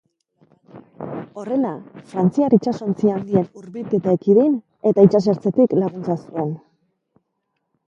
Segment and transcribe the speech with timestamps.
[1.41, 1.73] Horrela,
[2.13, 4.57] frantziar itsasontzi handien hurbilketa ekidin
[4.93, 6.53] eta itsasertzetik laguntza zuen.